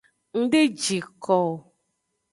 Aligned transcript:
Ng 0.37 0.45
de 0.51 0.61
ji 0.81 0.97
ko 1.23 1.35
o. 1.51 1.53